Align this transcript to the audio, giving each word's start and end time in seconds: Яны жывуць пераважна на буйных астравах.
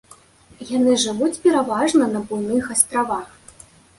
Яны 0.77 0.95
жывуць 1.03 1.41
пераважна 1.43 2.09
на 2.15 2.19
буйных 2.31 2.73
астравах. 2.79 3.27